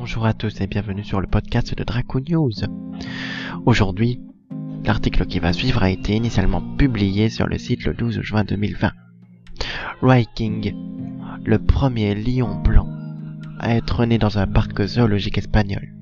Bonjour 0.00 0.24
à 0.24 0.32
tous 0.32 0.62
et 0.62 0.66
bienvenue 0.66 1.04
sur 1.04 1.20
le 1.20 1.26
podcast 1.26 1.74
de 1.76 1.84
Draco 1.84 2.20
News. 2.20 2.52
Aujourd'hui, 3.66 4.18
l'article 4.82 5.26
qui 5.26 5.40
va 5.40 5.52
suivre 5.52 5.82
a 5.82 5.90
été 5.90 6.16
initialement 6.16 6.62
publié 6.78 7.28
sur 7.28 7.46
le 7.46 7.58
site 7.58 7.84
le 7.84 7.92
12 7.92 8.22
juin 8.22 8.44
2020. 8.44 8.92
King, 10.34 10.74
le 11.44 11.58
premier 11.58 12.14
lion 12.14 12.62
blanc 12.62 12.88
à 13.58 13.76
être 13.76 14.06
né 14.06 14.16
dans 14.16 14.38
un 14.38 14.46
parc 14.46 14.82
zoologique 14.86 15.36
espagnol. 15.36 15.94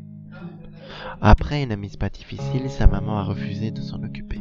Après 1.21 1.64
une 1.64 1.75
mise 1.75 1.96
pas 1.96 2.08
difficile, 2.08 2.71
sa 2.71 2.86
maman 2.86 3.18
a 3.18 3.25
refusé 3.25 3.72
de 3.72 3.80
s'en 3.80 4.04
occuper. 4.04 4.40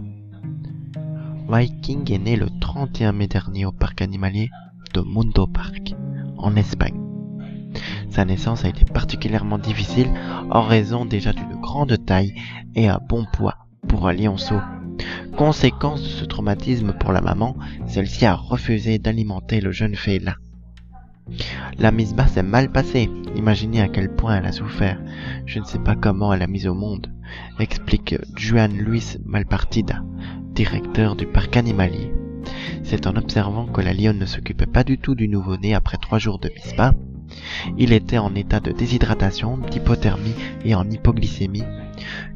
King 1.82 2.12
est 2.12 2.20
né 2.20 2.36
le 2.36 2.48
31 2.62 3.12
mai 3.12 3.28
dernier 3.28 3.66
au 3.66 3.72
parc 3.72 4.04
animalier 4.04 4.52
de 4.94 5.02
Mundo 5.02 5.48
Park, 5.48 5.96
en 6.38 6.56
Espagne. 6.56 7.07
Sa 8.18 8.26
naissance 8.26 8.66
a 8.66 8.70
été 8.70 8.84
particulièrement 8.84 9.60
difficile 9.60 10.10
en 10.50 10.64
raison 10.64 11.06
déjà 11.06 11.34
d'une 11.34 11.62
grande 11.62 12.04
taille 12.04 12.34
et 12.74 12.88
un 12.88 13.00
bon 13.08 13.28
poids 13.32 13.68
pour 13.88 14.08
un 14.08 14.14
lionceau. 14.14 14.60
Conséquence 15.38 16.02
de 16.02 16.08
ce 16.08 16.26
traumatisme 16.26 16.94
pour 16.94 17.12
la 17.12 17.22
maman, 17.22 17.56
celle-ci 17.86 18.26
a 18.26 18.34
refusé 18.34 18.98
d'alimenter 18.98 19.62
le 19.62 19.72
jeune 19.72 19.94
félin. 19.94 20.34
La 21.78 21.92
mise 21.92 22.16
basse 22.16 22.32
s'est 22.32 22.42
mal 22.42 22.72
passée. 22.72 23.08
Imaginez 23.36 23.82
à 23.82 23.88
quel 23.88 24.10
point 24.10 24.38
elle 24.38 24.48
a 24.48 24.52
souffert. 24.52 25.00
Je 25.46 25.60
ne 25.60 25.66
sais 25.66 25.78
pas 25.78 25.94
comment 25.94 26.34
elle 26.34 26.42
a 26.42 26.48
mis 26.48 26.66
au 26.66 26.74
monde, 26.74 27.14
explique 27.60 28.16
Juan 28.36 28.76
Luis 28.76 29.18
Malpartida, 29.26 30.02
directeur 30.56 31.16
du 31.16 31.28
parc 31.28 31.56
animalier. 31.56 32.12
C'est 32.82 33.06
en 33.06 33.16
observant 33.16 33.68
que 33.68 33.82
la 33.82 33.94
lionne 33.94 34.18
ne 34.18 34.26
s'occupait 34.26 34.66
pas 34.66 34.84
du 34.84 34.98
tout 34.98 35.14
du 35.14 35.28
nouveau-né 35.28 35.76
après 35.76 35.98
trois 35.98 36.18
jours 36.18 36.40
de 36.40 36.50
mise 36.50 36.76
bas 36.76 36.96
il 37.78 37.94
était 37.94 38.18
en 38.18 38.34
état 38.36 38.60
de 38.60 38.72
déshydratation, 38.72 39.58
d'hypothermie 39.58 40.36
et 40.66 40.76
en 40.76 40.90
hypoglycémie 40.90 41.64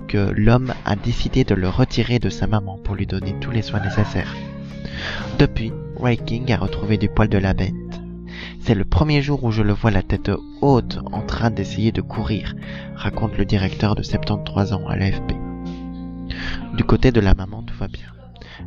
que 0.07 0.31
l'homme 0.35 0.73
a 0.85 0.95
décidé 0.95 1.43
de 1.43 1.55
le 1.55 1.69
retirer 1.69 2.19
de 2.19 2.29
sa 2.29 2.47
maman 2.47 2.77
pour 2.83 2.95
lui 2.95 3.07
donner 3.07 3.33
tous 3.39 3.51
les 3.51 3.61
soins 3.61 3.79
nécessaires. 3.79 4.35
Depuis, 5.39 5.71
King 6.25 6.51
a 6.51 6.57
retrouvé 6.57 6.97
du 6.97 7.07
poil 7.07 7.29
de 7.29 7.37
la 7.37 7.53
bête. 7.53 7.73
C'est 8.59 8.75
le 8.75 8.85
premier 8.85 9.21
jour 9.21 9.43
où 9.43 9.51
je 9.51 9.61
le 9.61 9.73
vois 9.73 9.91
la 9.91 10.03
tête 10.03 10.31
haute 10.61 10.99
en 11.11 11.21
train 11.21 11.49
d'essayer 11.49 11.91
de 11.91 12.01
courir, 12.01 12.55
raconte 12.95 13.37
le 13.37 13.45
directeur 13.45 13.95
de 13.95 14.03
73 14.03 14.73
ans 14.73 14.87
à 14.87 14.95
l'AFP. 14.95 15.33
Du 16.75 16.83
côté 16.83 17.11
de 17.11 17.21
la 17.21 17.33
maman, 17.33 17.63
tout 17.63 17.75
va 17.75 17.87
bien. 17.87 18.20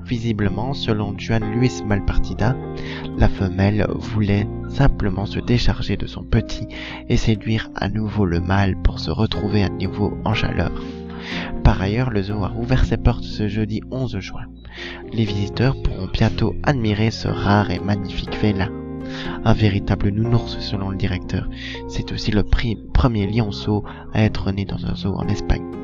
Visiblement, 0.04 0.74
selon 0.74 1.16
Juan 1.18 1.44
Luis 1.52 1.82
Malpartida, 1.86 2.56
la 3.16 3.28
femelle 3.28 3.86
voulait 3.94 4.46
simplement 4.68 5.26
se 5.26 5.38
décharger 5.38 5.96
de 5.96 6.06
son 6.06 6.22
petit 6.22 6.66
et 7.08 7.16
séduire 7.16 7.70
à 7.74 7.88
nouveau 7.88 8.26
le 8.26 8.40
mâle 8.40 8.76
pour 8.82 9.00
se 9.00 9.10
retrouver 9.10 9.62
à 9.64 9.68
nouveau 9.70 10.12
en 10.24 10.34
chaleur. 10.34 10.72
Par 11.62 11.80
ailleurs, 11.80 12.10
le 12.10 12.22
zoo 12.22 12.44
a 12.44 12.52
ouvert 12.52 12.84
ses 12.84 12.98
portes 12.98 13.24
ce 13.24 13.48
jeudi 13.48 13.80
11 13.90 14.18
juin. 14.18 14.44
Les 15.12 15.24
visiteurs 15.24 15.80
pourront 15.82 16.08
bientôt 16.12 16.54
admirer 16.62 17.10
ce 17.10 17.28
rare 17.28 17.70
et 17.70 17.78
magnifique 17.78 18.34
félin. 18.34 18.70
Un 19.44 19.52
véritable 19.52 20.08
nounours 20.10 20.58
selon 20.60 20.90
le 20.90 20.96
directeur. 20.96 21.48
C'est 21.88 22.12
aussi 22.12 22.30
le 22.30 22.42
premier 22.42 23.26
lionceau 23.26 23.84
à 24.12 24.22
être 24.22 24.50
né 24.50 24.64
dans 24.64 24.86
un 24.86 24.94
zoo 24.94 25.14
en 25.14 25.26
Espagne. 25.28 25.83